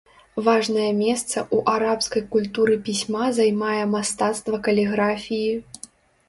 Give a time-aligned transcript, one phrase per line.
[0.45, 5.53] Важнае месца ў арабскай культуры пісьма займае мастацтва каліграфіі.